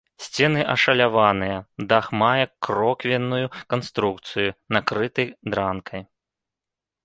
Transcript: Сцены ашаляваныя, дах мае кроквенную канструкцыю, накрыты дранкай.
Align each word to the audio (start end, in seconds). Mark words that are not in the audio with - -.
Сцены 0.25 0.61
ашаляваныя, 0.75 1.57
дах 1.91 2.05
мае 2.23 2.45
кроквенную 2.67 3.45
канструкцыю, 3.75 4.49
накрыты 4.77 5.23
дранкай. 5.55 6.01